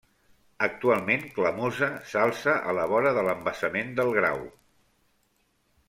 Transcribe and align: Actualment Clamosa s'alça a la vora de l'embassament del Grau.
Actualment 0.67 1.27
Clamosa 1.35 1.91
s'alça 2.13 2.57
a 2.71 2.75
la 2.79 2.89
vora 2.95 3.13
de 3.21 3.27
l'embassament 3.29 3.95
del 4.01 4.11
Grau. 4.21 4.43